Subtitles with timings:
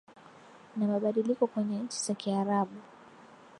[0.75, 2.75] na mabadiliko kwenye nchi za kiarabu